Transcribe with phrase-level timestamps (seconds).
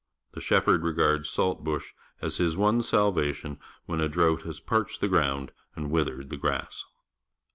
[0.33, 1.93] The shepherd regards salt bush
[2.23, 6.37] as his one salvation when a drought has parched the ground and with ered the
[6.37, 6.85] grass.